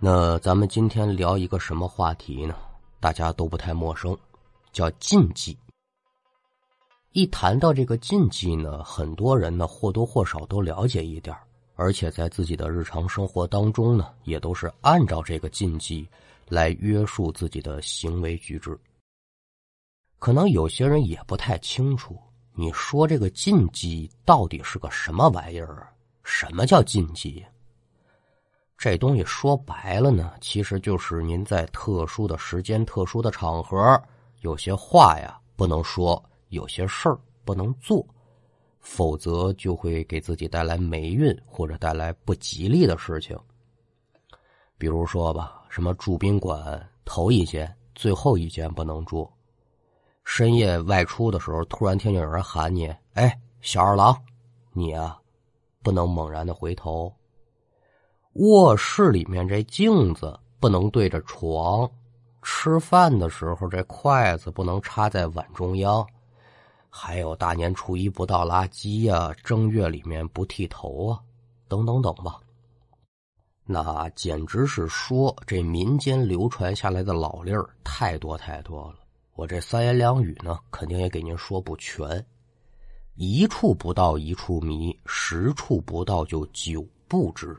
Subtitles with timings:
[0.00, 2.54] 那咱们今天聊一个什么话题呢？
[3.00, 4.16] 大家都不太陌生，
[4.70, 5.58] 叫禁忌。
[7.10, 11.36] 一谈到这个禁忌呢，很多人呢或多或少都了解一点
[11.74, 16.08] 而且在自己的日常生活当中呢，也都是按照这个禁忌
[16.48, 18.78] 来约束自己的行为举止。
[20.20, 22.16] 可能有些人也不太清楚，
[22.54, 25.90] 你说这个禁忌到底是个什么玩意儿啊？
[26.22, 27.44] 什么叫禁忌？
[28.78, 34.00] 这东西说白了呢，其实就是您在特殊的时间、特殊的场合，
[34.42, 38.06] 有些话呀不能说，有些事儿不能做，
[38.78, 43.36] 否则就会给自己带来霉运或者带来不吉利的事情。
[44.78, 49.28] 比如说吧，什么住宾馆头一间、最后一间不能住；
[50.22, 54.16] 深夜外出的时候，突然听见有人喊你：“哎，小二郎，
[54.72, 55.18] 你啊，
[55.82, 57.12] 不能猛然的回头。”
[58.38, 61.90] 卧室里面这镜子不能对着床，
[62.40, 66.06] 吃饭的时候这筷子不能插在碗中央，
[66.88, 71.18] 还有大年初一不倒垃圾呀，正月里面不剃头啊，
[71.66, 72.38] 等等等吧。
[73.64, 78.98] 那简直是说这民间流传下来的老例儿太多太多了，
[79.34, 82.24] 我这三言两语呢，肯定也给您说不全。
[83.16, 87.58] 一处不到一处迷，十处不到就九不知。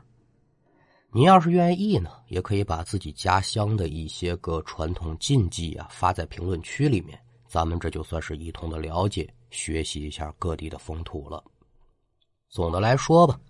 [1.12, 11.42] 您要是愿意呢，也可以把自己家乡的一些个传统禁忌啊发在评论区里面，咱们这就算是一同的了解、学习一下各地的风土了。
[12.48, 13.40] 总的来说吧，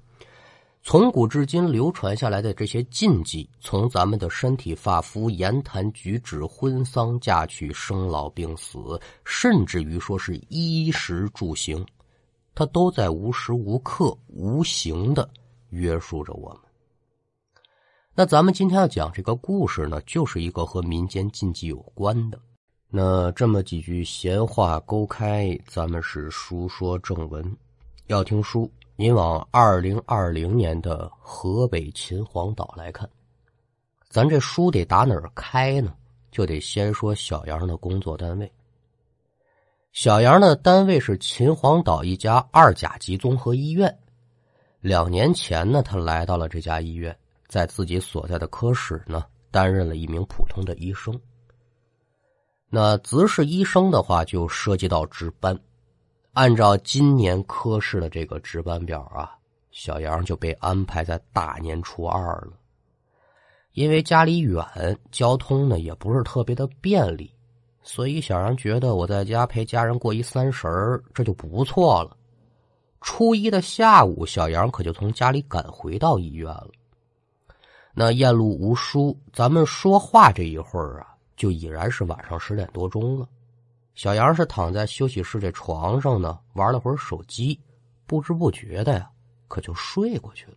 [0.82, 11.86] 从古至今流传下来的这些禁忌，从咱们的身体发肤、言谈举止、婚丧嫁娶、生老病死，甚至于说是衣食住行，
[12.54, 15.28] 它都在无时无刻、无形的
[15.68, 16.69] 约束着我们。
[18.20, 22.38] 那咱们今天要讲这个故事呢，就是一个和民间禁忌有关的。
[22.90, 27.56] 那这么几句闲话勾开，咱们是书说正文。
[28.08, 33.08] 要听书，您往二零二零年的河北秦皇岛来看。
[34.10, 35.94] 咱这书得打哪儿开呢？
[36.30, 38.52] 就得先说小杨的工作单位。
[39.92, 43.98] 小杨的单位是秦皇岛一家二甲级综合医院。
[44.82, 47.16] 两年前呢，他来到了这家医院。
[47.50, 51.20] 在自己所在的科室呢，担任了一名普通的医生。
[52.68, 55.58] 那执事医生的话，就涉及到值班。
[56.32, 59.36] 按照今年科室的这个值班表啊，
[59.72, 62.52] 小杨就被安排在大年初二了。
[63.72, 64.64] 因为家里远，
[65.10, 67.34] 交通呢也不是特别的便利，
[67.82, 72.16] 所以小杨觉得我在家陪家人过一三十这就不错了。
[73.00, 76.70] 初一的下午，小杨可就从家里赶回到医院了。
[77.92, 83.28] 那夜路无书，咱们说话这一会儿啊，就已然是晚上十点多钟了。
[83.94, 87.60] 小杨是躺在休息室这床上呢，玩了会儿手机，
[88.06, 89.10] 不知不觉的呀，
[89.48, 90.54] 可就睡过去了。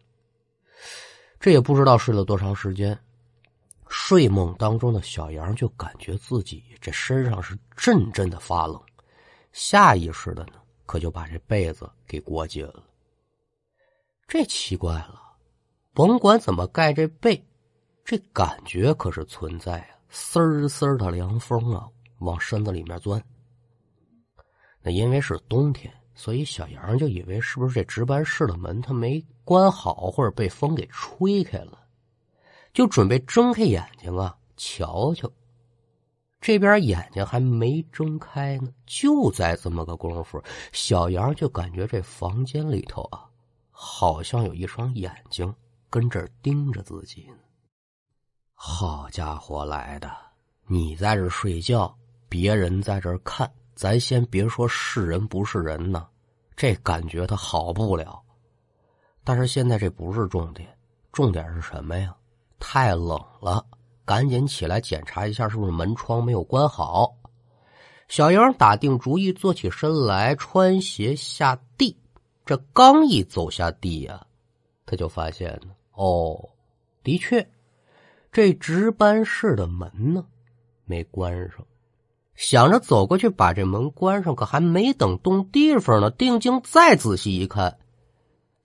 [1.39, 2.97] 这也不知道睡了多长时间，
[3.89, 8.79] 睡梦当中的小杨就感觉自己这身上是阵阵的发冷，
[9.51, 10.53] 下意识的呢，
[10.85, 12.83] 可就把这被子给裹紧了。
[14.27, 15.22] 这奇怪了。
[15.93, 17.45] 甭管怎么盖这被，
[18.03, 19.89] 这感觉可是存在啊！
[20.09, 21.87] 丝丝的凉风啊，
[22.17, 23.23] 往身子里面钻。
[24.81, 31.77] 那因为是冬天，所以小杨就以为是不是这值班室的门他没关好，或者被风给吹开了，
[32.73, 35.31] 就准备睁开眼睛啊，瞧瞧。
[36.41, 43.29] 这边眼睛还没睁开呢，就在这么个功夫，小杨就感觉这房间里头啊，
[43.69, 45.53] 好像有一双眼睛。
[45.93, 47.37] 跟这儿盯着自己呢，
[48.55, 50.11] 好家伙来的！
[50.65, 51.95] 你在这睡觉，
[52.27, 56.07] 别人在这看，咱先别说是人不是人呢，
[56.55, 58.19] 这感觉他好不了。
[59.23, 60.67] 但是现在这不是重点，
[61.11, 62.17] 重点是什么呀？
[62.57, 63.63] 太冷了，
[64.03, 67.15] 赶紧起来检查一下是不是门窗没有关好。
[68.07, 71.95] 小杨打定主意，坐起身来，穿鞋下地。
[72.47, 74.25] 这刚一走下地呀，
[74.87, 75.75] 他就发现呢。
[75.93, 76.49] 哦，
[77.03, 77.47] 的确，
[78.31, 80.25] 这值班室的门呢
[80.85, 81.65] 没关上。
[82.35, 87.77] 想着走过去把这门关上，可还没等动地方呢，定睛再仔细一看，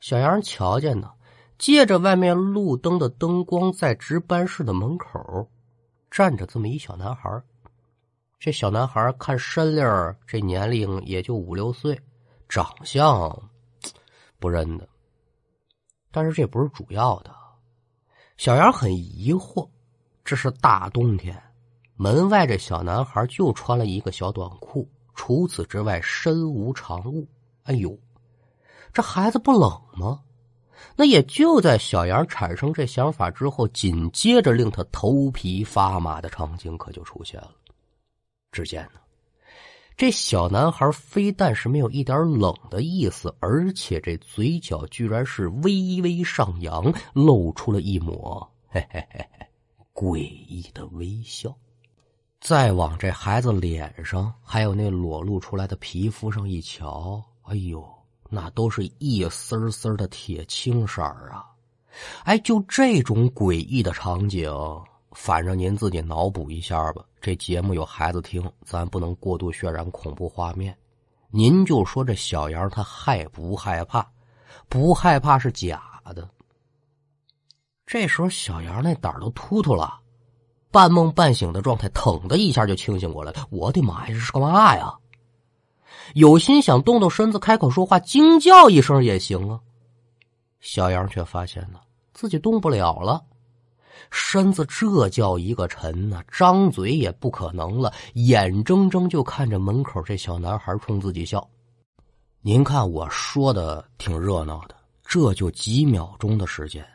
[0.00, 1.12] 小杨瞧见呢，
[1.58, 5.50] 借着外面路灯的灯光，在值班室的门口
[6.10, 7.42] 站着这么一小男孩。
[8.38, 12.00] 这小男孩看身量，这年龄也就五六岁，
[12.48, 13.50] 长相
[14.40, 14.88] 不认得。
[16.10, 17.34] 但是这不是主要的，
[18.37, 19.69] 小杨很疑惑，
[20.25, 21.40] 这是大冬天，
[21.96, 27.26] 门外这小男孩就穿了一个小短裤，除此之外身无长物。
[27.64, 27.99] 哎呦，
[28.93, 30.20] 这孩子不冷吗？
[30.94, 37.52] 那也就在小杨产生这想法之后，紧接着令他头皮发麻的场景可就出现了。
[38.52, 39.00] 只见呢，
[39.98, 49.46] 这小男孩非但是没有一点冷的意思，而且这嘴角居然是微微上扬，露出了一抹嘿嘿嘿嘿
[49.92, 51.52] 诡异的微笑。
[52.40, 57.84] 再往这孩子脸上还有那裸露出来的皮肤上一瞧，哎呦，
[58.30, 61.44] 那都是一丝丝的铁青色儿啊！
[62.22, 64.48] 哎，就这种诡异的场景。
[65.10, 67.04] 反正您自己脑补一下吧。
[67.20, 70.76] 这节目有孩子听，咱不能过度渲染恐怖画面。
[71.30, 74.06] 您就说这小杨他害不害怕？
[74.68, 75.82] 不害怕是假
[76.14, 76.28] 的。
[77.84, 79.98] 这时候小杨那胆都突突了，
[80.70, 83.32] 半梦半醒的状态，腾的一下就清醒过来。
[83.50, 84.94] 我的妈呀，这是干嘛呀？
[86.14, 89.60] 有心想动动身子开口说话，惊叫一声也行啊。
[90.60, 91.80] 小杨却发现呢，
[92.14, 93.22] 自己动不了了。
[94.10, 101.46] 身子这叫一个沉呐，张嘴也不可能了，眼睁睁就看着门口这小男孩冲自己笑。
[102.40, 104.75] 您看我说的挺热闹的，
[105.05, 106.87] 这就几秒钟的时间，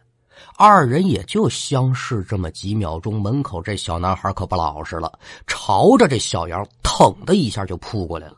[0.57, 3.21] 二人也就相视这么几秒钟。
[3.21, 8.37] 门口这小男孩可不老实了，朝着这小杨腾的一下就扑过来了。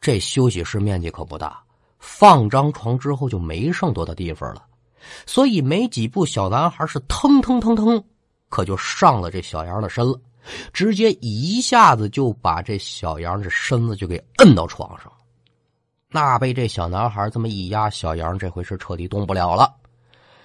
[0.00, 1.60] 这休息室面积可不大，
[1.98, 4.64] 放张床之后就没剩多大地方了。
[5.26, 8.02] 所以没几步，小男孩是腾腾腾腾，
[8.48, 10.20] 可就上了这小杨的身了，
[10.72, 15.12] 直接一下子就把这小杨这身子就给摁到床上。
[16.10, 19.74] 那被这小男孩这么一压，小杨这回是彻底动不了了。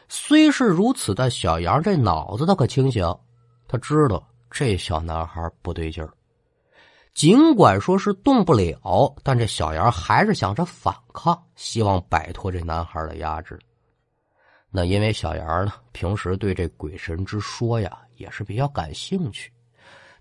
[0.10, 3.04] 虽是如此，但小杨这脑子他可清醒，
[3.68, 4.22] 他知道
[4.52, 6.12] 这小男孩不对劲儿。
[7.14, 13.58] 尽管说是动不了，但这小杨还是想着反抗，希望摆脱这男孩的压制。
[14.76, 19.54] 那因为小杨呢，平时对这鬼神之说呀也是比较感兴趣，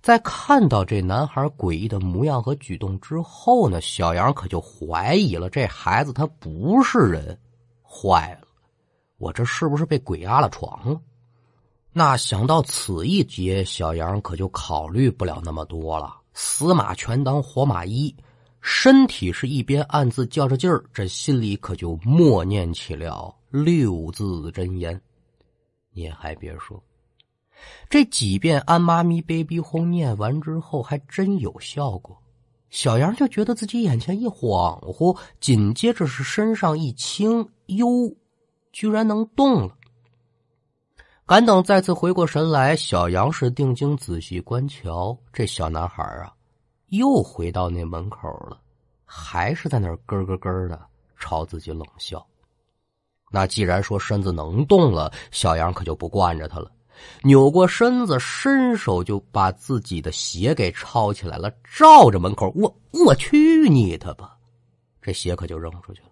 [0.02, 7.40] 在看到这男孩诡异的模样和举动之后呢，小杨可就怀疑了，这孩子他不是人，
[7.82, 8.46] 坏了，
[9.16, 11.00] 我这是不是被鬼压了床了？
[11.94, 18.14] 那想到此一劫，小杨可就考虑不了那么多了，死马全当活马医，
[18.60, 23.34] 身体是一边暗自较着劲儿，这心里可就默念起了。
[23.52, 24.98] 六字真言，
[25.92, 26.82] 您还别说，
[27.90, 32.16] 这几遍“安妈咪 baby 哄”念完之后，还真有效果。
[32.70, 37.86] 小杨就觉得自己眼前一恍惚，紧接着是身上一轻，哟，
[38.72, 39.76] 居然能动了。
[41.26, 46.32] 赶等再次回过神来，小杨是定睛仔细观瞧，这小男孩啊，
[46.88, 48.58] 又回到那门口了，
[49.04, 50.80] 还是在那儿咯咯咯的
[51.18, 52.26] 朝自己冷笑。
[53.32, 56.70] 那既然说身子能动了，小杨可就不惯着他了，
[57.22, 64.36] 扭过身子，伸手就把自己的鞋给抄起来了，照着门口，我我去你的吧，
[65.00, 66.08] 这鞋可就扔出去了。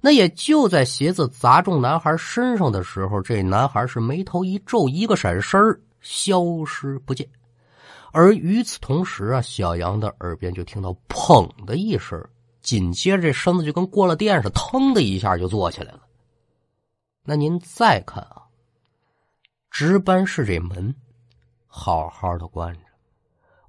[0.00, 5.60] 那也就在鞋子砸中男孩身上的时候，这男孩是眉头一皱，一个闪身
[6.00, 7.28] 消失不见。
[8.12, 12.24] 而与此同时啊，小杨的耳边就听到“砰”的一声。
[12.66, 16.00] 紧接着，这身子就跟过了电似的，腾的一下就坐起来了。
[17.22, 18.42] 那您再看啊，
[19.70, 20.92] 值班室这门
[21.68, 22.80] 好好的关着，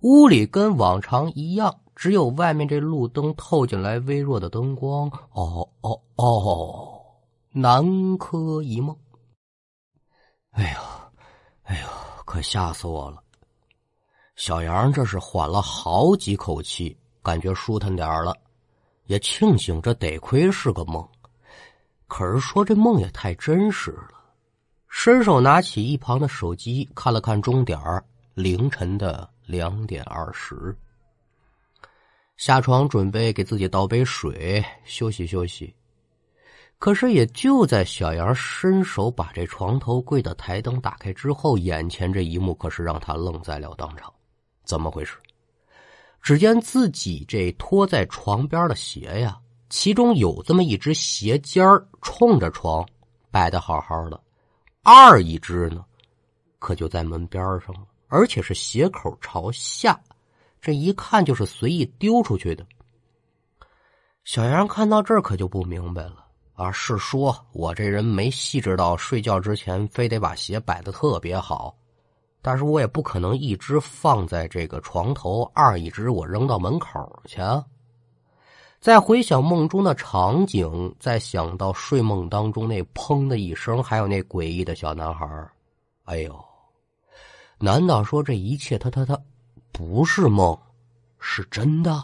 [0.02, 5.08] 屋里跟往常一样，只有外面这路灯透进来微弱的灯光。
[5.32, 7.02] 哦哦哦，
[7.52, 8.98] 南柯一梦。
[10.54, 11.12] 哎呀，
[11.66, 11.88] 哎呀，
[12.26, 13.22] 可吓死我了！
[14.36, 18.36] 小杨这是缓了好几口气，感觉舒坦点了。
[19.08, 21.06] 也庆幸这得亏是个梦，
[22.08, 24.12] 可是说这梦也太真实了。
[24.88, 27.80] 伸手拿起一旁的手机，看了看钟点
[28.34, 30.76] 凌晨的两点二十。
[32.38, 35.74] 下床准备给自己倒杯水，休息休息。
[36.80, 44.14] 可是也就在小杨伸手把这床头柜的台灯打开之后，眼前这一幕可是让他愣在了当场。
[44.64, 45.18] 怎么回事？
[46.22, 51.66] 只见自己这拖在床边的鞋呀，其中有这么一只鞋尖
[52.02, 52.86] 冲着床
[53.32, 54.20] 摆的好好的，
[54.84, 55.86] 二一只呢，
[56.60, 60.00] 可就在门边上了，而且是鞋口朝下，
[60.62, 62.66] 这一看就是随意丢出去的。
[64.26, 71.74] 小杨看到这儿可就不明白了，啊，是说我这人没细致到睡觉之前非得把鞋摆的特别好，
[72.42, 77.42] 但是我也不可能一只放在这个床头，二一只我扔到门口去。
[78.80, 85.28] 再回想梦中的场景，再想到睡梦当中那砰的一声，还有那诡异的小男孩，
[86.06, 86.46] 哎呦，
[87.58, 89.20] 难道说这一切他他他
[89.72, 90.58] 不是梦，
[91.20, 92.02] 是真的？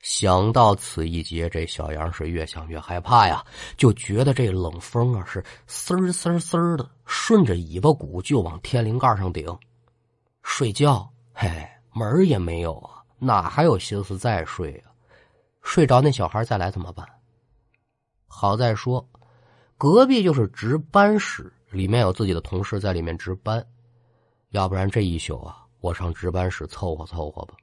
[0.00, 3.44] 想到此一节，这小杨是越想越害怕呀，
[3.76, 9.46] 就觉得这冷风啊是丝儿丝丝的顺着尾巴骨就往天灵盖上顶。
[10.42, 11.48] 睡觉，嘿，
[11.92, 14.90] 门也没有啊，哪还有心思再睡啊？
[15.62, 17.06] 睡着那小孩再来怎么办？
[18.26, 19.06] 好在说，
[19.76, 23.66] 隔壁就是值班室，里面有自己的同事在里面值班，
[24.50, 27.54] 要不然这一宿啊，我上值班室凑合凑合吧。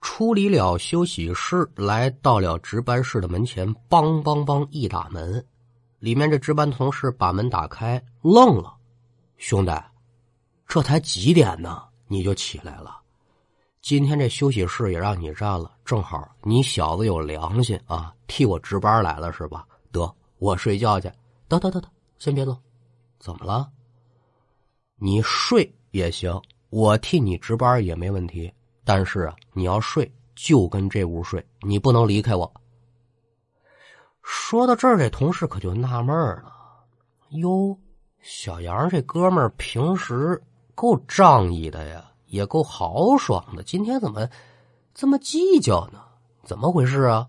[0.00, 5.44] 出离了休息室，来到了值班室的门前，梆梆梆一打门，
[5.98, 8.76] 里面这值班同事把门打开，愣了
[9.38, 9.72] ：“兄弟，
[10.66, 11.82] 这才几点呢？
[12.06, 12.96] 你就起来了？
[13.80, 19.66] 今天这休息室也让你占了，正好你小子有良心啊，替我值班来了是吧？
[19.90, 21.10] 得，我睡觉去。
[21.48, 21.88] 得得得得，
[22.18, 22.56] 先别走，
[23.18, 23.68] 怎么了？
[24.96, 26.40] 你睡也行，
[26.70, 28.52] 我替你值班也没问题。”
[28.88, 32.50] 但是啊，你要睡就跟这屋睡，你不能离开我。
[34.22, 36.50] 说到这儿，这同事可就纳闷了：
[37.32, 37.78] 哟，
[38.22, 40.42] 小杨这哥们儿平时
[40.74, 44.26] 够仗义的呀，也够豪爽的，今天怎么
[44.94, 46.02] 这么计较呢？
[46.42, 47.28] 怎么回事啊？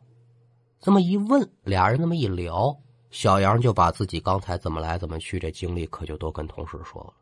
[0.79, 2.73] 这么一问，俩人那么一聊，
[3.11, 7.13] 小杨就把自己刚才怎么来怎么去这经历，可就都跟同事说了。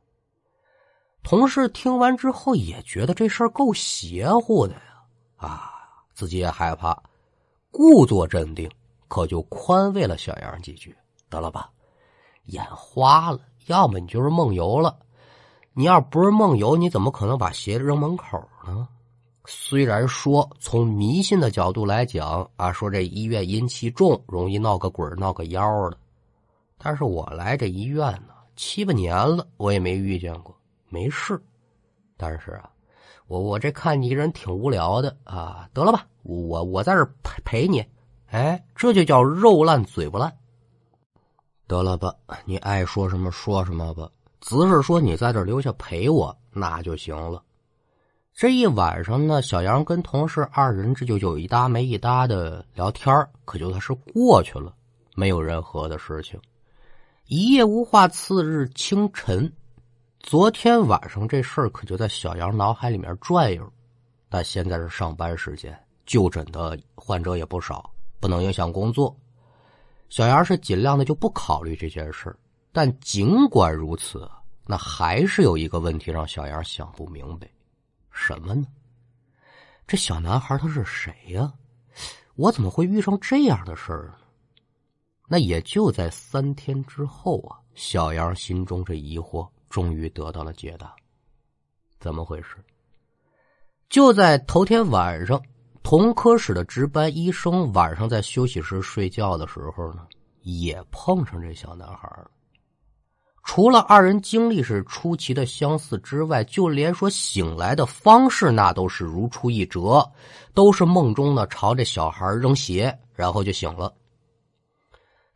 [1.30, 4.80] 同事听完之后也觉得这事儿够邪乎的呀，
[5.36, 5.74] 啊，
[6.14, 6.98] 自己也害怕，
[7.70, 8.72] 故作镇定，
[9.10, 10.96] 可就宽慰了小杨几句。
[11.30, 11.70] 得了吧，
[12.46, 14.98] 眼花了，要么你就是梦游了。
[15.74, 18.88] 你要不是梦游，你怎么可能把鞋扔门口呢？
[19.44, 25.98] 虽然说从迷信的角度来讲啊，说这医院阴气重，容易闹个鬼闹个妖的，
[26.78, 30.57] 但是我来这医院呢七八年了，我也没遇见过。
[30.90, 31.40] 没事，
[32.16, 32.70] 但是啊，
[33.28, 37.86] 我我这看你一人挺无聊的啊，得了吧，我我在这陪陪你，
[38.28, 40.36] 哎，这就叫肉烂嘴不烂。
[41.68, 42.14] 得了吧，
[42.46, 47.44] 你爱说什么说什么吧，只是说你在这留下陪我那就行了。
[48.34, 54.74] 这一晚上呢，小杨跟同事二人这就有一搭没一搭的聊天可就算是过去了，
[55.16, 56.40] 没有任何的事情。
[57.26, 59.52] 一夜无话，次日清晨。
[60.28, 63.72] 昨天晚上这事儿可就在小杨脑海里面转悠，
[64.28, 65.74] 但现在是上班时间，
[66.06, 69.18] 就诊的患者也不少，不能影响工作。
[70.10, 72.36] 小杨是尽量的就不考虑这件事
[72.74, 74.30] 但尽管如此，
[74.66, 77.50] 那还是有一个问题让小杨想不明白，
[78.12, 78.68] 什么呢？
[79.88, 81.54] 这小男孩他是谁呀？
[82.36, 84.16] 我怎么会遇上这样的事儿呢？
[85.30, 89.48] 那也就在三天之后啊，小杨心中这疑惑。
[89.70, 90.96] 终于得到了解答，
[92.00, 92.58] 怎么回事？
[93.90, 95.42] 就在头天晚上，
[95.84, 100.06] 同科室的值班医生晚上在休息室睡觉的时候呢，
[100.42, 102.30] 也碰上这小男孩了。
[103.44, 110.06] 除了二人经历是出奇的相似之外，就连说醒来的方式，那都是如出一辙，
[110.54, 113.94] 都是梦中呢朝这小孩扔鞋，然后就醒了。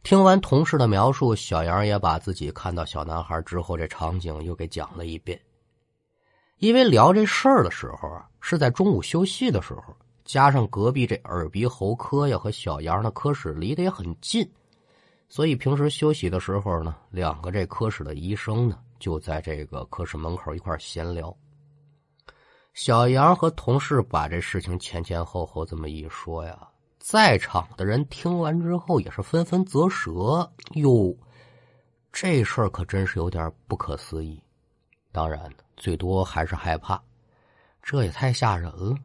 [0.03, 5.39] 听完同事的描述，小杨也把自己看到小男孩之后这场景又给讲了一遍。
[6.57, 14.47] 因为聊这事儿的时候啊，是在中午休息的时候，加上隔壁这耳鼻喉科呀和小杨的科室离得也很近，
[15.29, 21.35] 所以平时休息的时候呢，两个这科室的医生呢就在这个科室门口一块闲聊。
[22.73, 26.67] 小杨和同事把这事情前前后后这么一说呀。
[27.03, 30.49] 在场的人听完之后也是纷纷啧舌。
[30.75, 31.13] 哟，
[32.11, 34.41] 这事儿可真是有点不可思议。
[35.11, 37.01] 当然，最多还是害怕，
[37.81, 38.95] 这也太吓人了。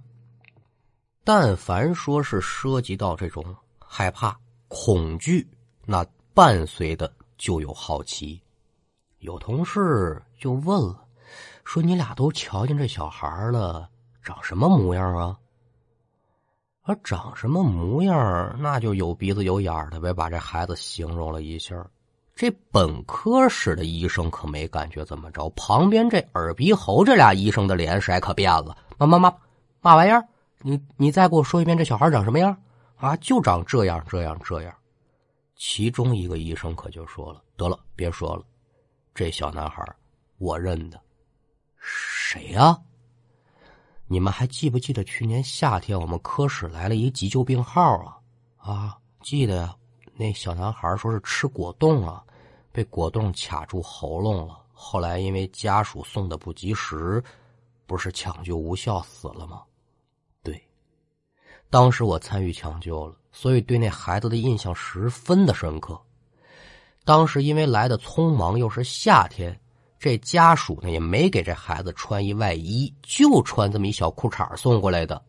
[1.25, 3.43] 但凡说是涉及到这种
[3.79, 4.39] 害怕、
[4.69, 5.49] 恐惧，
[5.87, 8.41] 那伴随的就有好奇。
[9.21, 11.03] 有同事就问了，
[11.65, 13.89] 说：“你俩都瞧见这小孩了，
[14.23, 15.37] 长什么模样啊？”
[16.87, 20.13] 他长什么模样，那就有鼻子有眼的呗。
[20.13, 21.85] 把这孩子形容了一下，
[22.33, 25.49] 这本科室的医生可没感觉怎么着。
[25.57, 28.79] 旁边这耳鼻喉这俩医生的脸色可变了。
[28.99, 29.29] 妈妈妈，
[29.81, 30.25] 嘛玩意儿？
[30.63, 32.57] 你你再给我说一遍，这小孩长什么样？
[32.99, 34.73] 啊，就长这样这样这样。
[35.57, 38.45] 其中一个医生可就说了：“得了，别说了，
[39.13, 39.85] 这小男孩
[40.39, 41.01] 我认得。
[41.81, 42.79] 谁呀？
[44.09, 48.19] 你们还记不记得去年夏天我们科室来了一急救病号啊？
[48.57, 49.77] 啊，记得呀。
[50.15, 52.23] 那小男孩说是吃果冻啊，
[52.73, 54.59] 被果冻卡住喉咙了。
[54.73, 57.23] 后来因为家属送的不及时，
[57.87, 59.63] 不是抢救无效死了吗？
[60.43, 60.63] 对，
[61.69, 66.01] 当时我参与抢救了。”所以对那孩子的印象十分的深刻。
[67.05, 69.61] 当时因为来的匆忙，又是夏天，
[69.99, 75.23] 这家属呢也没给这孩子穿一外衣，就穿这么一小裤衩送过来的。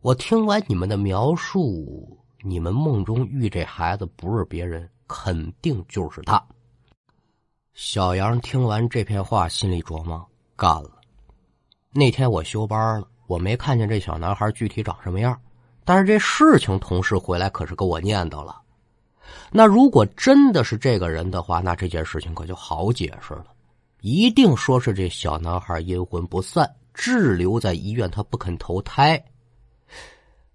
[0.00, 6.42] 我听完你们的描述，你们梦中遇这孩子不是别人，肯定就是他。
[7.74, 10.90] 小杨听完这片话，心里琢磨：干了。
[11.92, 15.38] 那天我休班了，我没看见这小男孩具体长什么样。
[15.84, 18.60] 但是这事情，同事回来可是给我念叨了。
[19.50, 23.46] 那如果真的是这个人的话，那这件事情可就好解释了。
[24.00, 29.22] 一定说是这小男孩阴魂不散，滞留在医院，他不肯投胎。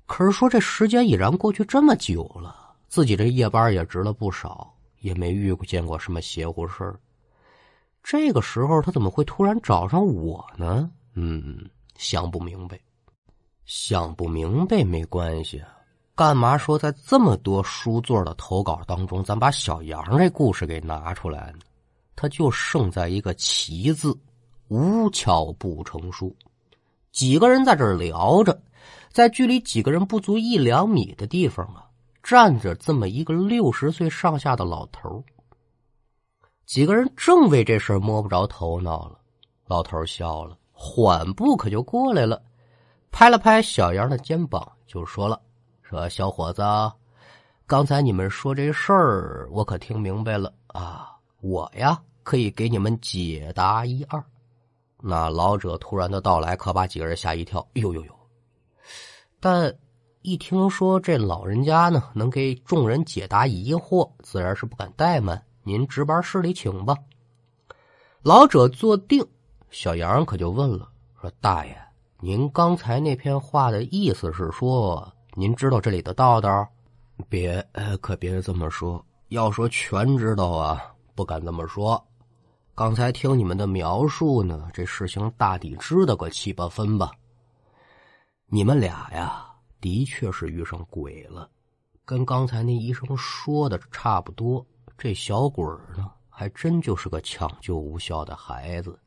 [0.05, 6.93] 可是说这时间已然过去这么久了，自己这夜班也值了不少，也没遇见过什么邪乎事
[8.03, 10.89] 这个时候他怎么会突然找上我呢？
[11.13, 12.79] 嗯，想不明白。
[13.65, 15.59] 想不明白没关系，
[16.13, 21.64] 干嘛说在这么多书座的投稿当中，咱把小杨这故事给拿出来呢？
[22.15, 24.17] 他就胜在一个“奇”字，
[24.69, 26.35] 无巧不成书。
[27.11, 28.61] 几个人在这聊着，
[29.09, 31.87] 在距离几个人不足一两米的地方啊，
[32.23, 35.23] 站着这么一个六十岁上下的老头。
[36.65, 39.19] 几个人正为这事摸不着头脑了，
[39.67, 42.41] 老头笑了，缓步可就过来了。
[43.11, 45.39] 拍了拍小杨的肩膀，就说了
[45.81, 46.61] ：“说小伙子，
[47.65, 51.14] 刚才你们说这事儿，我可听明白了啊！
[51.41, 54.23] 我呀，可以给你们解答一二。”
[55.01, 57.65] 那老者突然的到来，可把几个人吓一跳。
[57.73, 58.13] 呦呦呦！
[59.39, 59.75] 但
[60.21, 65.43] 一听说这老人家呢，能给众人解答疑惑，自然是不敢怠慢。
[65.63, 66.95] 您值班室里请吧。
[68.23, 69.23] 老者坐定，
[69.69, 70.89] 小杨可就问了
[71.21, 71.77] ：“说大爷。”
[72.21, 76.67] 您刚才那篇话的意思是说，您知道这里的道道？
[77.29, 77.63] 别，
[78.01, 79.05] 可别这么说。
[79.27, 82.05] 要说全知道啊，不敢这么说。
[82.75, 87.11] 刚才听你们的描述呢，这事情大抵知道个七八分吧。
[88.47, 89.47] 你们俩呀，
[89.79, 91.49] 的确是遇上鬼了，
[92.03, 94.65] 跟刚才那医生说的差不多。
[94.97, 95.65] 这小鬼
[95.97, 98.99] 呢，还真就是个抢救无效的孩子。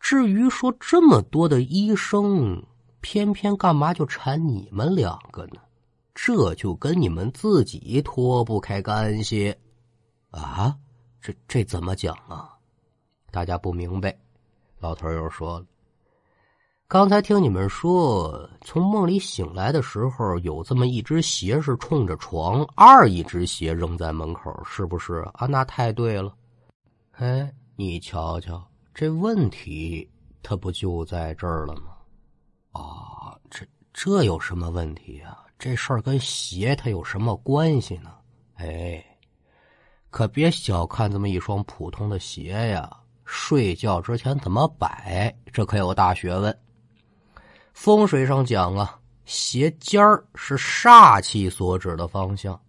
[0.00, 2.62] 至于说这么多的医生，
[3.02, 5.60] 偏偏干嘛就缠你们两个呢？
[6.14, 9.54] 这就跟你们自己脱不开干系
[10.30, 10.76] 啊！
[11.20, 12.56] 这这怎么讲啊？
[13.30, 14.16] 大家不明白。
[14.78, 15.66] 老头又说了
[16.88, 25.46] ：“刚才听你们说，从梦里醒来的时候，有这么一只鞋是冲着床，二一只鞋扔在门口，是不是啊？
[25.46, 26.34] 那太对了。
[27.12, 30.10] 哎，你瞧瞧。”这问题
[30.42, 31.92] 它不就在这儿了吗？
[32.72, 35.44] 啊，这这有什么问题啊？
[35.58, 38.10] 这事儿跟鞋它有什么关系呢？
[38.54, 39.04] 哎，
[40.10, 42.90] 可别小看这么一双普通的鞋呀！
[43.24, 46.58] 睡觉之前怎么摆，这可有大学问。
[47.72, 52.60] 风水上讲啊，鞋尖儿是煞气所指的方向。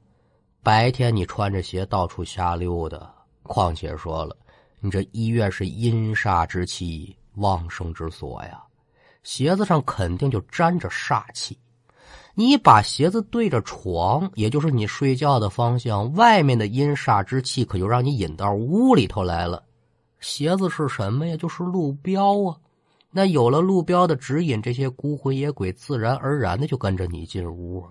[0.61, 4.37] 白天你穿着鞋到处瞎溜达，况且说了。
[4.79, 8.61] 你这医院是阴煞之气旺盛之所呀，
[9.23, 11.57] 鞋子上肯定就沾着煞气。
[12.33, 19.63] 你把鞋子对着床，也就是你睡觉的方向，外面的阴煞之气可就让你引到屋里头来了。
[20.19, 21.35] 鞋子是什么呀？
[21.35, 22.55] 就是路标啊。
[23.09, 27.85] 那有了路标的指引，这些孤魂野鬼自然而然的就跟着你进屋。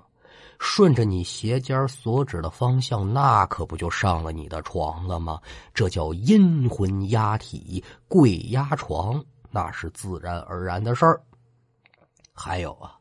[0.58, 5.40] 顺着你鞋尖所指的方向，那可不就上了你的床了吗？
[5.72, 11.18] 这叫阴魂压体，鬼压床，那是自然而然的事儿。
[12.34, 12.98] 还有啊，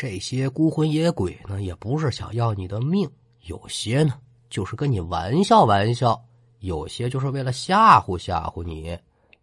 [0.00, 3.06] 这些孤魂野鬼呢，也不是想要你的命，
[3.42, 6.18] 有些呢就是跟你玩笑玩笑，
[6.60, 8.98] 有些就是为了吓唬吓唬你。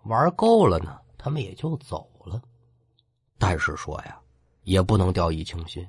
[0.05, 2.41] 玩够了呢，他们也就走了。
[3.37, 4.19] 但是说呀，
[4.63, 5.87] 也不能掉以轻心。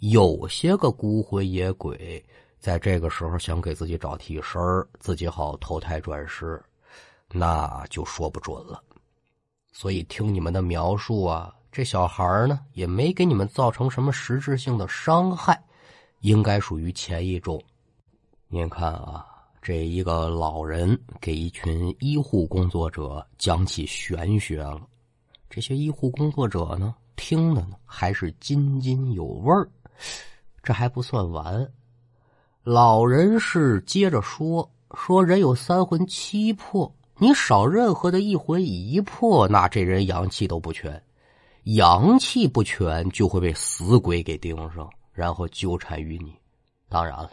[0.00, 2.22] 有些个孤魂野鬼，
[2.58, 4.60] 在这个时候想给自己找替身
[5.00, 6.62] 自己好投胎转世，
[7.32, 8.82] 那就说不准了。
[9.72, 15.62] 所以听你们的描述啊，这小孩呢也没给你们造成什么实质性的伤害，
[16.20, 17.62] 应该属于前一种。
[18.48, 19.26] 您看啊，
[19.60, 24.80] 这一个老人给一群医护工作者讲起玄学了，
[25.50, 29.68] 这些医护工作者呢，听的呢还是津津有味儿。
[30.62, 31.70] 这还不算完，
[32.62, 41.02] 老人是接着说：“说人有三魂七魄，你少任何的一魂一魄，那这人阳气都不全，
[41.74, 46.34] 阳气不全就会被死鬼给盯上，然后纠缠于你。
[46.88, 47.30] 当然了，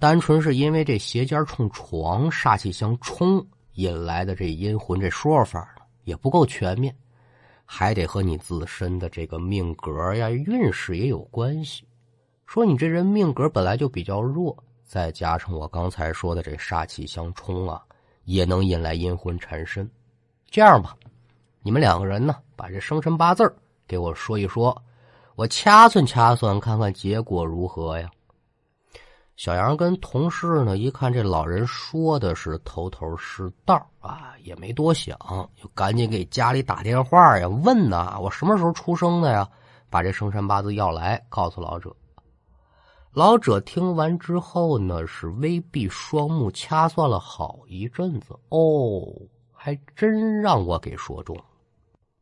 [0.00, 6.92] 单纯是因为这鞋尖冲床，煞气相冲引来的这阴魂，这说法呢也不够全面，
[7.64, 11.86] 还得和你自身的这个命格呀、运势也有关系。”
[12.46, 17.80] 说你这人命格本来就比较弱，再加上我刚才说的这煞气相冲啊，
[18.24, 19.88] 也能引来阴魂缠身。
[20.50, 20.96] 这样吧，
[21.66, 23.52] 你们两个人呢，把这生辰八字
[23.88, 24.80] 给我说一说，
[25.34, 28.08] 我掐算掐算，看看结果如何呀？
[29.34, 35.18] 小杨跟同事呢，一看这老人说的是头头是道啊，也没多想，
[35.60, 39.48] 就赶紧给家里打电话呀，问呐，我什么时候出生的呀？
[39.90, 41.92] 把这生辰八字要来，告诉老者。
[43.10, 48.38] 老者听完之后呢，是微闭双目，掐算了好一阵子。
[48.50, 49.02] 哦，
[49.52, 51.42] 还真让我给说中了。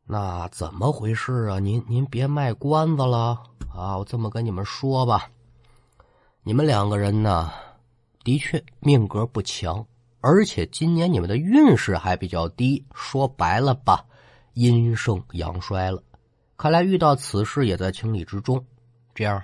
[0.07, 1.59] 那怎么回事啊？
[1.59, 3.43] 您您别卖关子了
[3.75, 3.97] 啊！
[3.97, 5.31] 我这么跟你们说吧，
[6.43, 7.51] 你们两个人呢，
[8.23, 9.85] 的确命格不强，
[10.21, 12.85] 而且今年你们的运势还比较低。
[12.93, 14.05] 说白了吧，
[14.53, 16.03] 阴盛阳衰了。
[16.59, 18.63] 看来遇到此事也在情理之中。
[19.15, 19.43] 这样。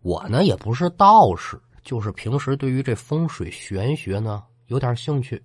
[0.00, 5.42] 我呢也不是道士，就是平时对于这风水玄学呢有点兴趣，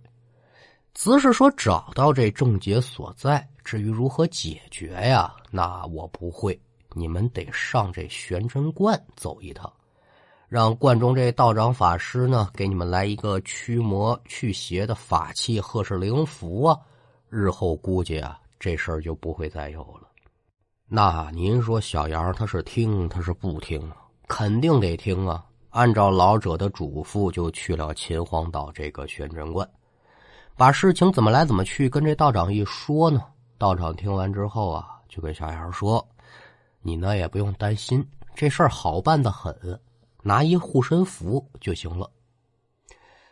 [0.94, 3.46] 只是说找到这症结所在。
[3.66, 6.58] 至于如何解决呀，那我不会。
[6.94, 9.70] 你们得上这玄真观走一趟，
[10.48, 16.80] 让观中这道长法师呢给你们来一个驱魔去邪的法器或是灵符啊。
[17.28, 20.08] 日后估计啊这事儿就不会再有了。
[20.88, 23.98] 那您说小杨他是听他是不听啊？
[24.28, 25.44] 肯定得听啊！
[25.72, 29.70] 按照老者的嘱咐，就去了秦皇岛这个玄真观，
[30.56, 33.22] 把事情怎么来怎么去跟这道长一说呢？
[33.58, 36.06] 道长听完之后啊，就跟小杨说
[36.82, 39.80] ：“你呢也不用担心，这事儿好办的很，
[40.22, 42.10] 拿一护身符就行了。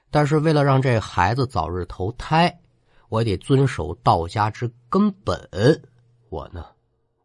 [0.09, 2.59] 但是为了让这孩子早日投胎，
[3.09, 5.49] 我得遵守道家之根本，
[6.29, 6.65] 我呢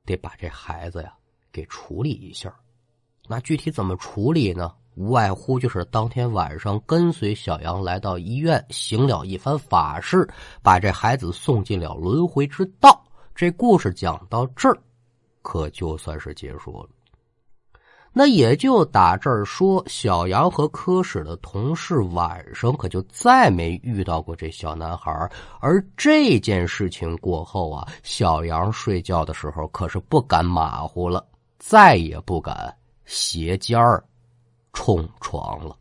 [0.04, 1.14] 得把这孩子呀
[1.52, 2.54] 给处理一下。”
[3.30, 4.74] 那具体怎么处理呢？
[4.98, 10.28] 无外乎就是当天晚上跟随小杨来到医院，行了一番法事，
[10.61, 13.00] 把这孩子送进了轮回之道。
[13.32, 14.76] 这故事讲到这儿，
[15.40, 16.88] 可就算是结束了。
[18.12, 25.30] 那也就打这儿说，小杨和科室的同事晚上可就再没遇到过这小男孩。
[25.61, 31.24] 而这件事情过后啊，小杨睡觉的时候可是不敢马虎了，
[31.61, 32.74] 再也不敢。
[33.04, 34.04] 斜尖儿
[34.72, 35.76] 冲床了。